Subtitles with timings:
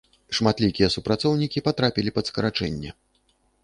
[0.37, 2.99] Шматлікія супрацоўнікі патрапілі пад скарачэнне.